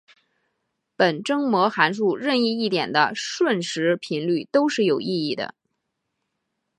[0.95, 5.53] 本征模函数任意一点的瞬时频率都是有意义的。